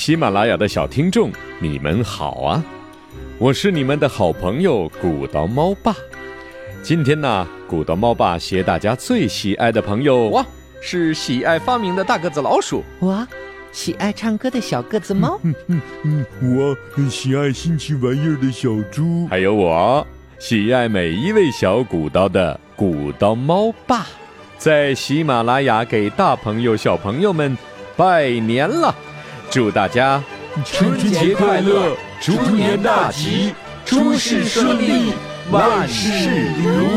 [0.00, 2.64] 喜马拉雅的小听众，你们好啊！
[3.36, 5.94] 我是你们的好朋友古刀猫爸。
[6.82, 10.42] 今天呢，古刀猫爸携大家最喜爱的朋友哇，
[10.80, 12.82] 是喜爱发明的大个子老鼠。
[12.98, 13.28] 我
[13.72, 15.38] 喜爱唱歌的小个子猫。
[15.42, 16.74] 嗯嗯嗯，我
[17.10, 19.26] 喜爱新奇玩意儿的小猪。
[19.28, 20.06] 还有我
[20.38, 24.06] 喜爱每一位小古刀的古刀猫爸，
[24.56, 27.54] 在喜马拉雅给大朋友小朋友们
[27.98, 28.94] 拜年了。
[29.50, 30.22] 祝大家
[30.64, 33.52] 春节快乐，猪年大吉，
[33.84, 35.12] 诸事顺利，
[35.50, 36.20] 万事
[36.62, 36.89] 如意。